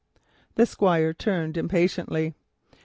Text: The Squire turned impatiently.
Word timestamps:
The 0.55 0.65
Squire 0.65 1.13
turned 1.13 1.57
impatiently. 1.57 2.33